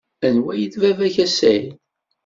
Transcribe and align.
Anwa 0.27 0.51
ay 0.55 0.65
d 0.71 0.73
baba-k 0.81 1.15
a 1.25 1.27
Saɛid. 1.29 1.73